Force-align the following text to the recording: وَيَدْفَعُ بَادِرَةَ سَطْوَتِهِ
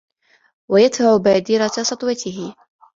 وَيَدْفَعُ 0.71 1.17
بَادِرَةَ 1.17 1.67
سَطْوَتِهِ 1.67 2.55